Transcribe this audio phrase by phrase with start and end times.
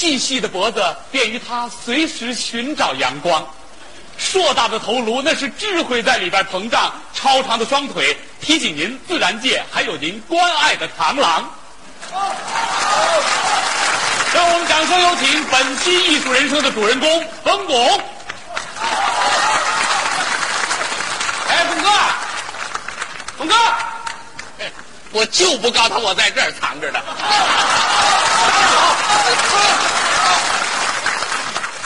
[0.00, 3.46] 细细的脖子便于他随时寻找阳光，
[4.16, 11.50] 硕大的头颅那是智慧在里边膨胀，超长的双腿提醒您自然界还有您关爱的螳螂。
[14.32, 18.00] 让我们掌声有请本期艺术人生的主人公冯巩。
[21.46, 21.90] 哎，冯哥，
[23.36, 23.54] 冯哥，
[25.12, 27.00] 我就不告诉他我在这儿藏着呢。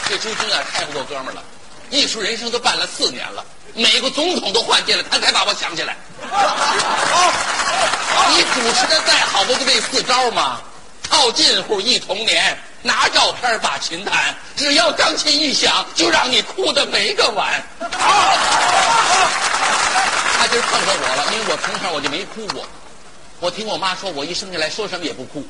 [0.06, 1.42] 这朱军啊，太不够哥们了！
[1.90, 5.96] 艺术人生都办了四年了，美国总统都换届了，他才把我想起来。
[8.30, 10.60] 你主持的再好，不就这四招吗？
[11.08, 17.62] 套近乎，忆童年，拿照片把琴弹，只要钢琴一响，就让你哭的没个完。
[17.80, 17.88] 他
[20.50, 22.66] 今儿碰上我了，因为我从小我就没哭过。
[23.40, 25.44] 我听我妈说，我一生下来说什么也不哭。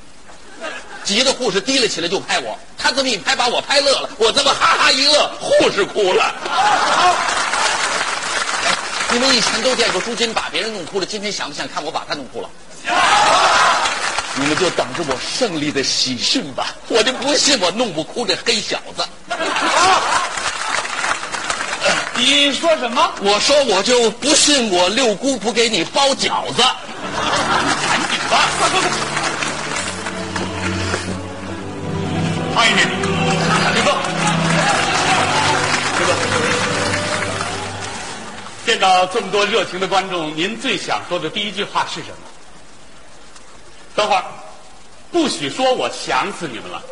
[1.05, 6.35] 急的护士提了起来就拍我，他这么一拍把我拍乐了，我这么哈哈一乐，护士哭了。
[9.11, 12.49] 你们以前都见过朱军把别人弄哭了，今天想不想看我把他弄哭了？
[14.37, 16.75] 你们就等着我胜利的喜讯吧！
[16.89, 19.07] 我就不信我弄不哭这黑小子。
[22.17, 23.13] 你说什么？
[23.21, 26.63] 我说我就不信我六姑不给你包饺子。
[28.35, 28.91] 赶紧吧，快快快！
[32.55, 32.89] 慢一点，
[33.75, 33.89] 李哥，
[35.99, 36.11] 李哥，
[38.67, 42.17] 见到这么多热情的观众，您最想说的第一句话是什么？
[43.95, 44.25] 等会儿，
[45.13, 46.83] 不许说我想死你们了。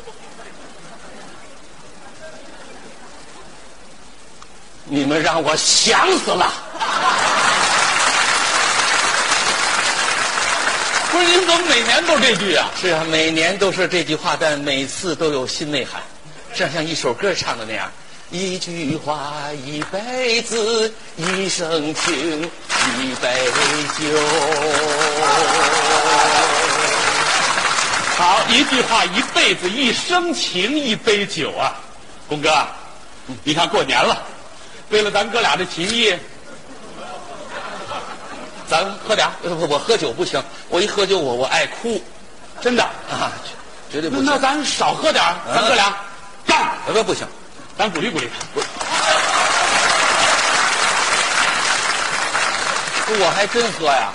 [4.85, 6.53] 你们让我想死了。
[11.13, 12.71] 不是您怎么每年都这句啊？
[12.81, 16.01] 是啊，每年都是这句话，但每次都有新内涵，
[16.55, 17.93] 这像一首歌唱的那样。
[18.31, 19.31] 一句话，
[19.67, 22.43] 一辈子，一生情，
[22.99, 23.29] 一杯
[23.99, 24.19] 酒。
[28.17, 31.77] 好，一句话，一辈子，一生情，一杯酒啊！
[32.27, 32.67] 龚哥，
[33.45, 34.23] 你看过年了，
[34.89, 36.15] 为了咱哥俩的情谊，
[38.73, 42.03] 咱喝点儿呃不，我喝酒不行，我一喝酒我我爱哭
[42.63, 43.31] 真的，啊，
[43.93, 44.25] 绝对不行。
[44.25, 45.95] 那那咱少喝点儿咱哥俩
[46.47, 47.27] 干，呃不不行，
[47.77, 48.63] 咱鼓励鼓励他。
[53.21, 54.09] 我还真喝呀。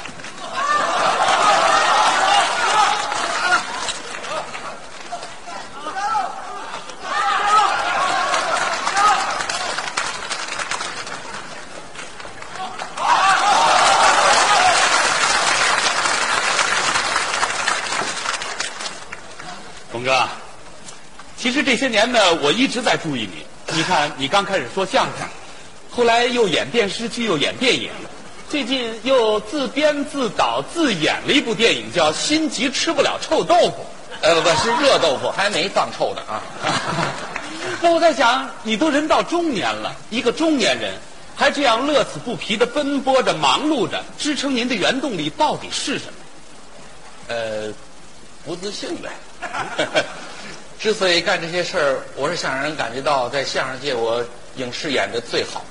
[19.97, 20.30] 董哥，
[21.35, 23.75] 其实这些年呢，我一直在注意你。
[23.75, 25.28] 你看，你刚开始说相声，
[25.90, 27.90] 后来又演电视剧，又演电影，
[28.47, 33.88] 最近又自编自导自演了一部电影，叫《心急吃不了臭豆腐
[34.22, 36.44] 呃不不是热豆腐，还没放臭呢啊。》。
[37.81, 40.94] 那我在想，你都人到中年了，一个中年人，
[41.36, 46.13] 还这样乐此不疲的奔波着、忙碌着，支撑您的原动力到底是什么？
[47.30, 47.74] 呃，
[48.46, 49.09] 不自信呗。
[50.80, 54.24] 之所以干这些事儿，我是想让人感觉到，在相声界我
[54.58, 55.66] 影视演的最好，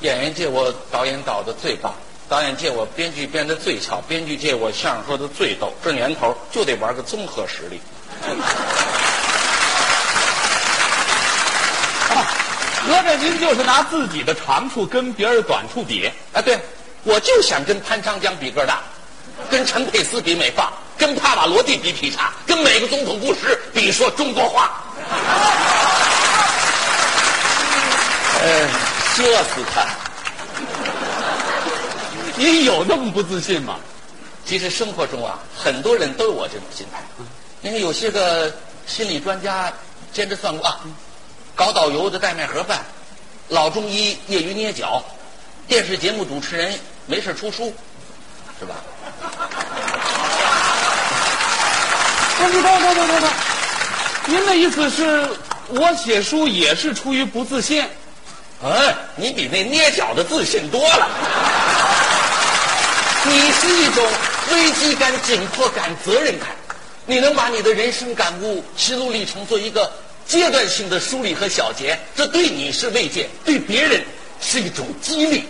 [0.00, 1.94] 演员界我导演导的最棒，
[2.28, 5.72] 导演界我编剧编的最巧，编剧界我相声说的最逗。
[5.82, 7.80] 这年头就得玩个综合实力。
[12.84, 16.10] 合着您就是拿自己的长处跟别人短处比？
[16.34, 16.58] 啊，对，
[17.04, 18.82] 我就想跟潘长江比个儿大，
[19.48, 24.84] 跟陈佩斯比美发，跟帕瓦罗蒂比劈叉，跟每个总统布什比说中国话。
[28.42, 28.68] 呃，
[29.16, 29.86] 射死他！
[32.36, 33.78] 你有那么不自信吗？
[34.44, 37.02] 其实生活中啊，很多人都有我这种心态。
[37.62, 38.52] 因为有些个
[38.86, 39.72] 心理专家
[40.12, 40.80] 兼职算过啊，
[41.56, 42.84] 搞导游的带卖盒饭，
[43.48, 45.02] 老中医业余捏脚，
[45.66, 47.74] 电视节目主持人没事出书，
[48.60, 48.74] 是吧？
[52.48, 53.30] 不是，等等等等等，
[54.26, 55.28] 您的意思是
[55.68, 57.84] 我写书也是出于不自信？
[58.64, 61.08] 嗯，你比那捏脚的自信多了。
[63.24, 64.04] 你是一种
[64.52, 66.48] 危机感、紧迫感、责任感，
[67.06, 69.90] 你能把你的人生感悟、心路历程做一个
[70.26, 74.04] 阶段性的梳理和小结，这对你是慰藉，对别人
[74.40, 75.44] 是一种激励，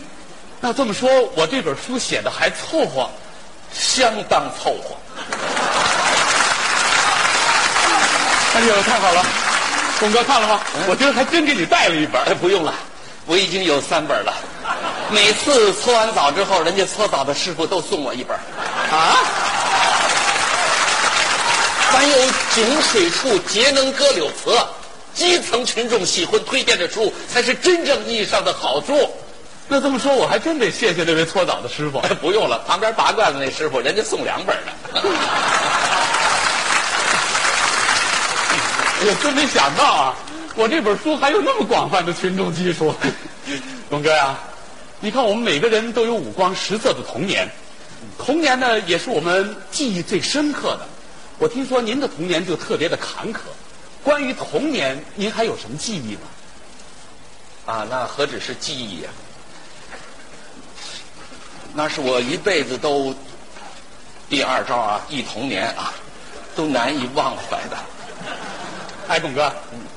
[0.60, 3.08] 那这么说，我这本书写的还凑合。
[3.74, 4.94] 相当凑合。
[8.54, 9.24] 哎呦，太好了！
[9.98, 10.60] 东哥看了吗？
[10.88, 12.20] 我今儿还真给你带了一本。
[12.24, 12.74] 哎，不用了，
[13.24, 14.34] 我已经有三本了。
[15.10, 18.36] 每次搓完澡之后，人家搓澡的师傅都送我一本。
[18.36, 19.16] 啊？
[21.90, 22.16] 凡有
[22.54, 24.58] 井水处，节能歌柳词。
[25.14, 29.10] 基层群众喜欢推荐的书，才是真正意义上的好书。
[29.68, 31.98] 那这么说，我还真得谢谢那位搓澡的师傅。
[32.00, 34.72] 哎，不用了，旁边拔罐子那师傅，人家送两本呢。
[39.02, 40.14] 哎呦，真没想到啊！
[40.54, 42.94] 我这本书还有那么广泛的群众基础。
[43.90, 44.38] 龙哥呀，
[45.00, 47.50] 你看我们每个人都有五光十色的童年，
[48.16, 50.86] 童年呢也是我们记忆最深刻的。
[51.40, 53.38] 我听说您的童年就特别的坎坷。
[54.04, 56.20] 关于童年，您还有什么记忆吗？
[57.66, 59.10] 啊，那何止是记忆呀、
[61.74, 63.12] 那是我一辈子都
[64.28, 65.92] 第二招啊，忆童年啊，
[66.54, 67.76] 都难以忘怀的。
[69.08, 69.52] 哎，董哥，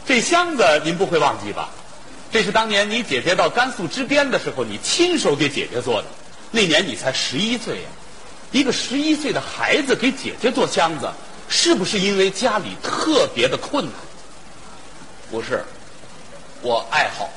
[0.05, 1.69] 这箱子您不会忘记吧？
[2.31, 6.07] 这是当年你姐姐到甘肃支边的时候，你亲手给姐姐做的。
[6.51, 7.87] 那年你才十一岁呀、
[8.51, 11.09] 一个十一岁的孩子给姐姐做箱子，
[11.47, 13.93] 是不是因为家里特别的困难？
[15.31, 15.63] 不是，
[16.61, 17.29] 我爱好。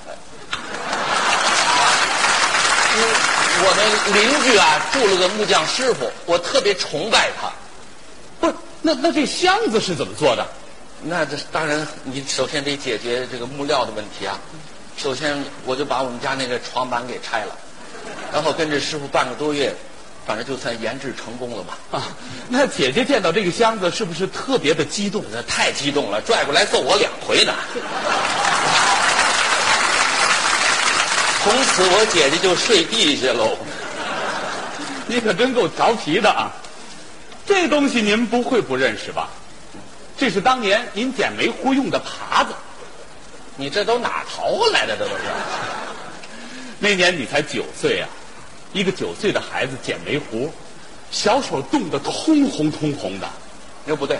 [3.61, 7.51] 我们邻居啊住了个木匠师傅，我特别崇拜他。
[8.41, 10.47] 不是，那那这箱子是怎么做的？
[11.03, 14.39] 那这当然，你首先得解决这个木料的问题啊。
[14.97, 17.57] 首先，我就把我们家那个床板给拆了，
[18.33, 19.73] 然后跟着师傅半个多月，
[20.27, 21.79] 反正就算研制成功了吧。
[21.93, 22.03] 啊，
[22.49, 25.25] 那姐姐见到这个箱子是不是特别的激动？
[25.33, 27.55] 那太激动了，拽过来揍我两回呢。
[31.45, 33.57] 从此我姐姐就睡地下喽。
[35.07, 36.53] 你可真够调皮的啊！
[37.47, 39.31] 这东西您不会不认识吧？
[40.19, 42.53] 这是当年您捡煤糊用的耙子。
[43.57, 44.97] 你这都哪淘来的？
[44.97, 45.23] 这都是。
[46.81, 48.09] 那年你才九岁啊，
[48.73, 50.53] 一个九岁的孩子捡煤糊，
[51.11, 53.29] 小手冻得通红通红的。
[53.85, 54.19] 那不对，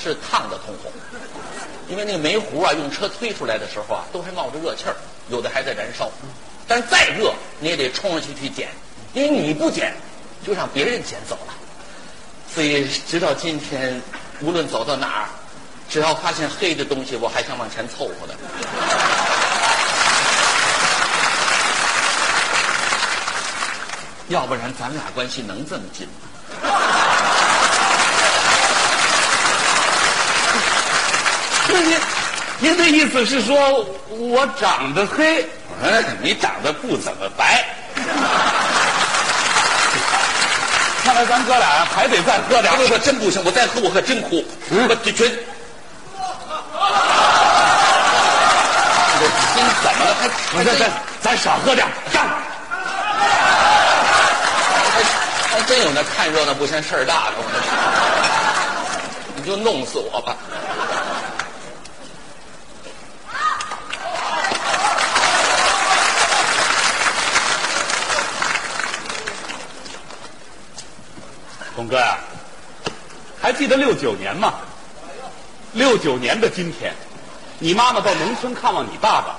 [0.00, 0.90] 是烫的通红。
[1.88, 4.96] 因为那个煤糊啊，用车推出来的时候啊，都还冒着热气儿，
[5.28, 6.10] 有的还在燃烧。
[6.66, 8.68] 但再热，你也得冲上去去捡，
[9.14, 9.94] 因为你不捡，
[10.46, 11.54] 就让别人捡走了。
[12.52, 14.02] 所以直到今天，
[14.40, 15.28] 无论走到哪儿，
[15.88, 18.34] 只要发现黑的东西，我还想往前凑合的。
[24.28, 26.12] 要不然咱俩关系能这么近吗？
[31.70, 31.98] 那您
[32.60, 35.42] 您的意思是说我长得黑？
[35.82, 37.64] 哎，你长得不怎么白。
[41.04, 42.86] 看来咱哥俩还得再喝点不。
[42.86, 44.44] 不，真不行，我再喝我可真哭。
[44.70, 45.28] 我这绝。
[49.18, 50.14] 这心怎么了？
[50.54, 50.88] 还咱咱
[51.20, 52.24] 咱少喝点，干！
[55.50, 57.32] 还真有那看热闹不嫌事儿大的，
[59.34, 60.36] 你就弄死我吧。
[71.78, 72.18] 董哥呀、
[73.40, 74.54] 还记得六九年吗？
[75.74, 76.92] 六九年的今天，
[77.60, 79.36] 你妈妈到农村看望你爸爸，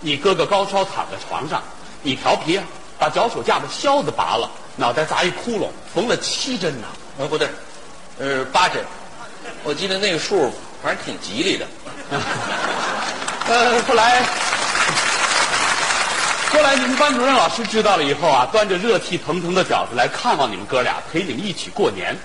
[0.00, 1.62] 你哥哥高烧躺在床上，
[2.00, 2.64] 你调皮啊，
[2.98, 6.86] 把脚手架的销子拔了，脑袋砸一窟窿，缝了七针呐、
[7.18, 7.50] 呃，不对，
[8.18, 8.82] 呃，八针。
[9.62, 10.50] 我记得那个数，
[10.82, 11.66] 反正挺吉利的。
[13.46, 14.22] 呃，后来，
[16.54, 22.16] 后来你们班主任老师知道了以后啊，端着热气腾腾的饺子来看望你们哥俩，陪你们一起过年。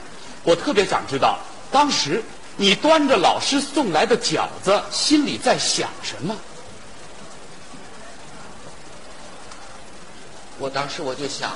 [0.43, 1.39] 我特别想知道，
[1.71, 2.23] 当时
[2.55, 6.37] 你端着老师送来的饺子，心里在想什么？
[10.59, 11.49] 我当时我就想，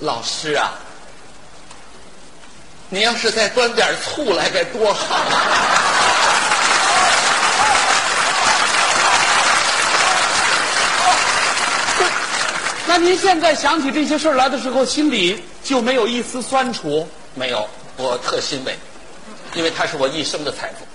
[0.00, 0.72] 老师啊，
[2.88, 5.14] 你要是再端点醋来该多好
[12.96, 17.08] 那您现在想起这些事儿来的时候，心里就没有一丝酸楚？
[17.34, 18.78] 没有，我特欣慰，
[19.52, 20.86] 因为他是我一生的财富。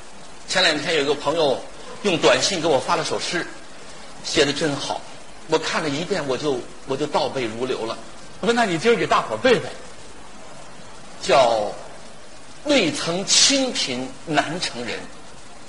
[0.47, 1.61] 前两天有一个朋友
[2.03, 3.45] 用短信给我发了首诗，
[4.23, 5.01] 写的真好，
[5.49, 7.97] 我看了一遍，我就我就倒背如流了，
[8.39, 9.67] 我说，那你今儿给大伙儿背背。
[11.21, 11.69] 叫
[12.63, 14.97] “未曾清贫难成人，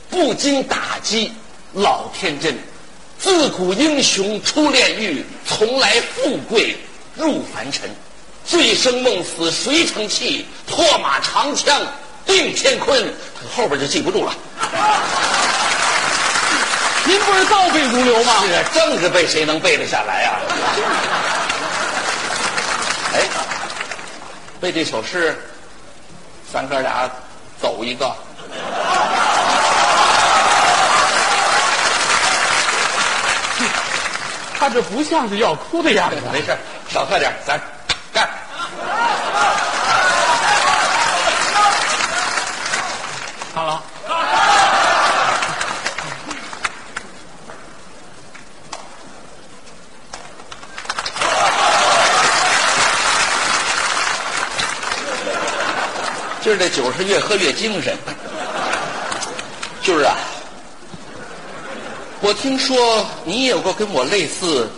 [0.08, 1.32] 不经打击
[1.72, 2.56] 老天真。
[3.20, 6.74] 自古英雄出炼狱，从来富贵
[7.14, 7.88] 入凡尘。
[8.46, 10.46] 醉生梦死谁成器？
[10.66, 11.78] 破马长枪
[12.24, 13.12] 定乾坤。
[13.54, 14.32] 后边就记不住了。
[17.04, 18.42] 您不是倒背如流吗？
[18.46, 20.40] 是啊，政治背谁能背得下来啊、
[23.14, 23.22] 哎，
[24.60, 25.38] 背这首诗，
[26.52, 27.08] 咱哥俩
[27.60, 28.12] 走一个。
[34.60, 36.16] 他这不像是要哭的样子。
[36.30, 36.54] 没事，
[36.90, 37.58] 少喝点，咱
[38.12, 38.28] 干。
[43.54, 43.82] 好了，
[56.42, 57.96] 今儿这酒是越喝越精神。
[59.82, 60.14] 就是啊，
[62.22, 64.68] 我听说你也有过跟我类似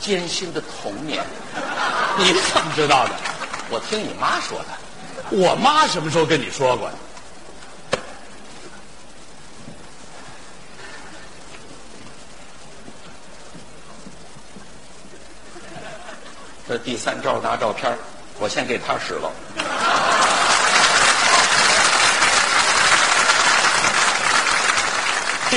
[0.00, 1.22] 艰辛的童年，
[2.18, 3.14] 你怎么知道的？
[3.70, 4.66] 我听你妈说的。
[5.30, 6.90] 我妈什么时候跟你说过？
[16.66, 17.98] 这第三招拿照片儿
[18.38, 19.30] 我先给他使了。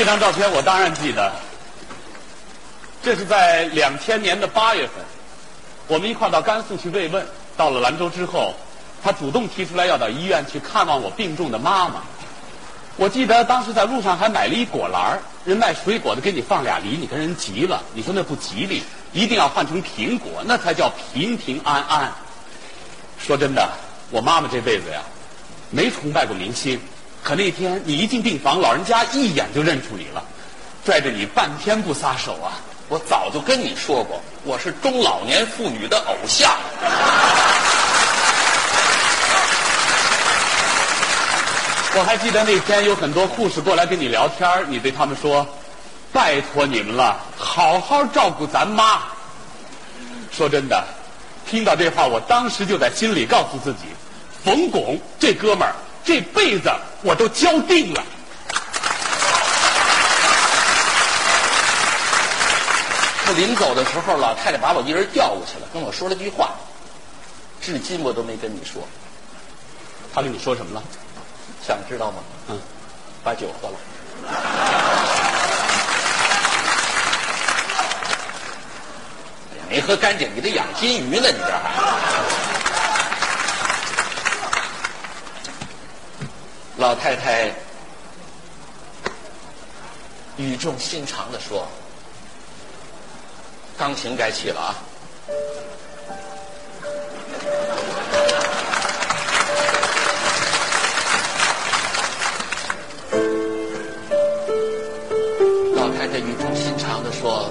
[0.01, 1.31] 这张照片我当然记得，
[3.03, 4.95] 这是在两千年的八月份，
[5.85, 7.23] 我们一块到甘肃去慰问。
[7.55, 8.55] 到了兰州之后，
[9.03, 12.01] 他主动提出来要到医院去看望我病重的妈妈。
[12.97, 18.81] 我记得当时在路上还买了一果篮儿人卖水果的给你放俩梨，你跟人急了，你说那不吉利，
[19.13, 22.11] 一定要换成苹果，那才叫平平安安。
[23.19, 23.69] 说真的，
[24.09, 25.03] 我妈妈这辈子呀，
[25.69, 26.81] 没崇拜过明星。
[27.23, 30.23] 可那天你一进病房，老人家一眼就认出你了，
[30.85, 32.59] 拽着你半天不撒手啊！
[32.89, 36.51] 我早就跟你说过，我是中老年妇女的偶像。
[41.93, 45.47] 我还记得那天有很多护士过来跟你聊天你对他们说
[46.11, 49.03] ：“拜托你们了，好好照顾咱妈。”
[50.31, 50.83] 说真的，
[51.49, 53.85] 听到这话，我当时就在心里告诉自己，
[54.43, 56.71] 冯巩这哥们儿这辈子
[57.03, 58.03] 我都交定了。
[63.25, 66.51] 他临走的时候，老太太把我一人调过去了，跟我说了句话，
[67.61, 68.87] 至今我都没跟你说，
[70.13, 70.83] 他跟你说什么了？
[71.65, 72.17] 想知道吗？
[72.49, 72.59] 嗯，
[73.23, 73.75] 把酒喝了。
[79.69, 82.20] 没喝干净，你这养金鱼呢，你这还。
[86.81, 87.53] 老太太
[90.37, 91.67] 语重心长的说
[93.77, 94.73] ：“钢琴该起了啊。”
[105.75, 107.47] 老太太语重心长的说：“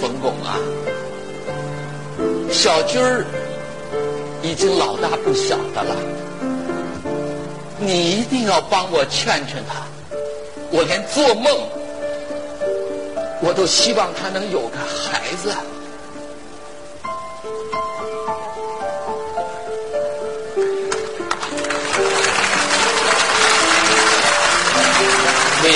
[0.00, 0.56] 冯巩啊，
[2.50, 3.26] 小军儿
[4.42, 5.94] 已经老大不小的了，
[7.80, 9.82] 你一定要帮我劝劝他。
[10.70, 11.50] 我连做梦，
[13.40, 15.54] 我都希望他能有个孩子。”
[25.62, 25.70] 为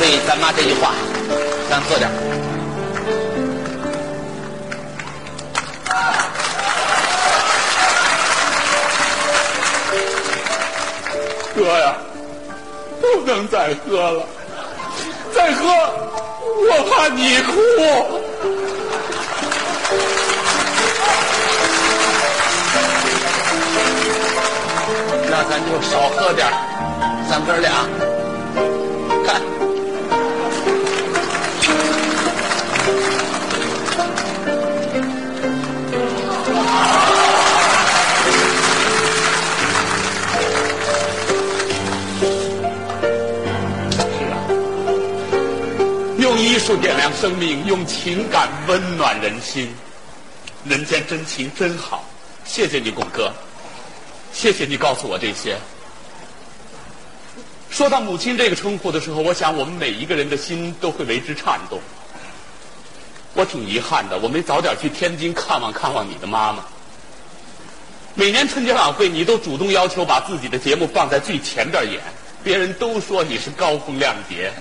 [0.00, 0.94] 为咱妈这句话，
[1.70, 2.10] 咱喝点
[11.62, 11.94] 喝呀，
[13.00, 14.26] 不能再喝了，
[15.32, 17.52] 再喝我怕你哭。
[25.30, 26.48] 那咱就少喝点
[27.30, 27.70] 咱哥俩
[46.62, 49.74] 术点亮生命，用情感温暖人心，
[50.64, 52.04] 人间真情真好。
[52.44, 53.32] 谢谢你，巩哥，
[54.32, 55.56] 谢谢你告诉我这些。
[57.68, 61.80] 说到母亲这个称呼的时候，我想我们每一个人的心都会为之颤动。
[63.34, 66.64] 我挺遗憾的，我没早点去天津看望看望你的妈妈。
[68.14, 72.00] 每年春节晚会，你都主动要求把自己的节目放在最前边演，
[72.44, 74.52] 别人都说你是高风亮节，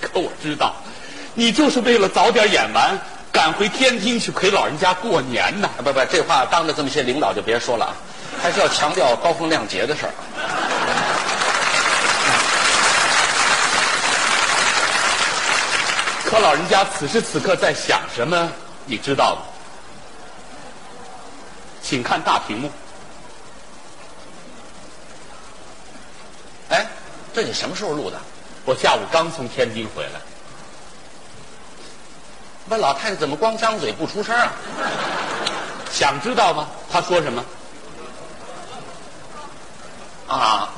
[0.00, 0.74] 可我知道，
[1.34, 2.98] 你就是为了早点演完，
[3.32, 5.70] 赶回天津去陪老人家过年呢？
[5.78, 7.94] 不不，这话当着这么些领导就别说了啊，
[8.42, 10.12] 还是要强调高风亮节的事儿。
[16.24, 18.50] 可老人家此时此刻在想什么，
[18.84, 19.42] 你知道吗？
[21.82, 22.70] 请看大屏幕。
[26.68, 26.86] 哎，
[27.34, 28.20] 这你什么时候录的？
[28.64, 30.20] 我下午刚从天津回来。
[32.70, 34.52] 问老太太怎么光张嘴不出声啊？
[35.92, 36.68] 想知道吗？
[36.90, 37.44] 他说什么？
[40.28, 40.68] 啊，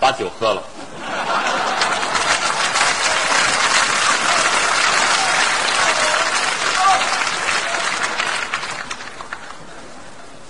[0.00, 0.62] 把酒喝了。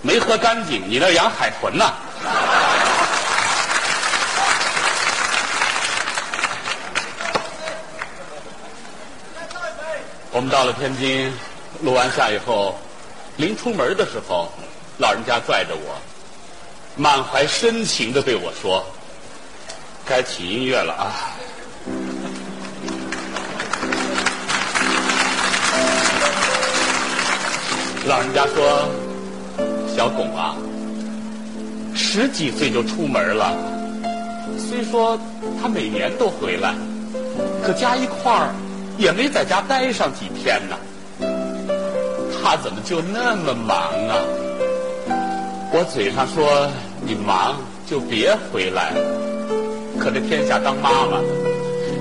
[0.02, 1.92] 没喝干净，你那养海豚呢？
[10.36, 11.32] 我们到了天津，
[11.80, 12.74] 录完下以后，
[13.38, 14.50] 临出门的时候，
[14.98, 15.96] 老人家拽着我，
[16.94, 18.84] 满怀深情的对我说
[20.04, 21.32] ：“该起音乐了啊！”
[28.04, 28.90] 老人家说
[29.96, 30.54] ：“小巩啊，
[31.94, 33.56] 十几岁就出门了，
[34.58, 35.18] 虽说
[35.62, 36.74] 他每年都回来，
[37.64, 38.54] 可加一块儿。”
[38.98, 40.76] 也没在家待上几天呢，
[42.42, 44.16] 他怎么就那么忙啊？
[45.72, 46.68] 我嘴上说
[47.02, 49.00] 你忙就别回来了，
[49.98, 51.24] 可这天下当妈妈的，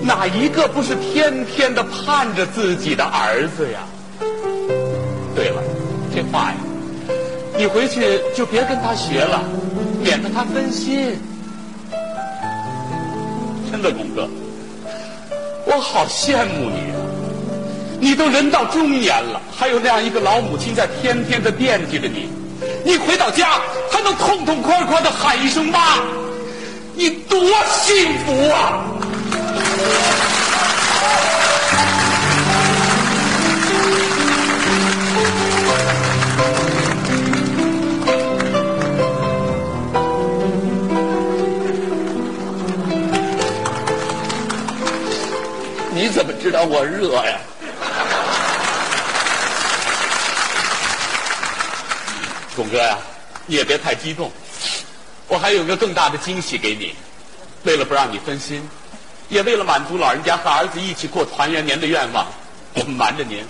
[0.03, 3.79] 哪一个不是天天的盼着自己的儿子呀？
[5.35, 5.61] 对了，
[6.15, 6.57] 这话呀，
[7.57, 9.43] 你回去就别跟他学了，
[10.01, 11.19] 免得他分心。
[13.69, 14.29] 真的，巩哥。
[15.75, 16.95] 我好羡慕你啊！
[17.99, 22.29] 你都人到中年了，还有那样一个老母亲在天天的惦记着你。
[22.85, 23.59] 你回到家
[23.91, 25.97] 还能痛痛快快的喊一声妈，
[26.93, 27.37] 你多
[27.83, 28.85] 幸福啊！
[46.15, 47.37] 怎么知道我热呀？
[52.55, 52.97] 巩哥呀，
[53.45, 54.31] 你也别太激动，
[55.27, 56.95] 我还有个更大的惊喜给你。
[57.63, 58.65] 为了不让你分心，
[59.27, 62.25] 也为了满足老人家和儿子一起过团圆年的愿望，
[62.75, 63.45] 我们瞒着您，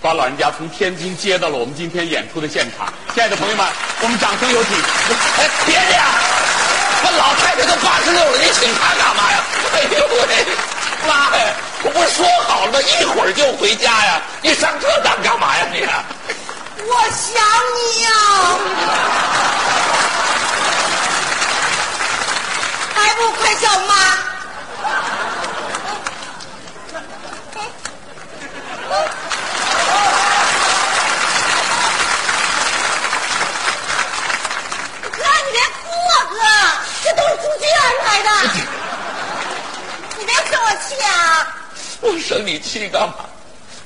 [0.00, 2.90] 把老人家从天津接到了我们今天演出的现场。
[3.12, 3.66] 亲爱的朋友们，
[4.00, 4.72] 我们掌声有请！
[4.72, 6.06] 哎，别这样，
[7.04, 9.44] 我老太太都八十六了，你请她干嘛呀？
[9.74, 10.46] 哎呦喂，
[11.06, 11.54] 妈呀！
[11.90, 12.78] 不是说好了吗？
[12.80, 14.20] 一会儿就回家呀！
[14.42, 15.66] 你上这当干嘛呀？
[15.72, 15.80] 你？
[16.82, 17.42] 我想
[17.74, 18.10] 你呀！
[22.94, 23.94] 还不快叫妈！
[35.12, 36.34] 哥，你别哭啊，哥，
[37.04, 38.28] 这都是朱军安排的，
[40.18, 41.08] 你别生我气啊！
[42.02, 43.26] 我生你气干嘛？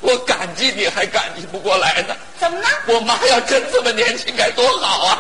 [0.02, 2.16] 我感激你还感激不过来呢。
[2.38, 2.66] 怎么呢？
[2.86, 5.18] 我妈要真这么年轻该多好啊！